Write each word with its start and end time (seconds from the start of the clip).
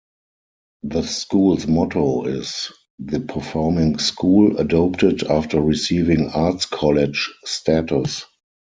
The 0.81 1.03
school's 1.03 1.67
motto 1.67 2.25
is 2.25 2.71
"The 2.97 3.19
Performing 3.19 3.99
School", 3.99 4.57
adopted 4.57 5.21
after 5.21 5.61
receiving 5.61 6.31
Arts 6.31 6.65
College 6.65 7.31
status. 7.45 8.25